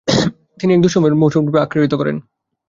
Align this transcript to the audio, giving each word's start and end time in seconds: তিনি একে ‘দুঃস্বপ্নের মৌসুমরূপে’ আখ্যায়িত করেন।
তিনি 0.59 0.71
একে 0.73 0.81
‘দুঃস্বপ্নের 0.83 1.19
মৌসুমরূপে’ 1.21 1.59
আখ্যায়িত 1.61 1.93
করেন। 1.93 2.15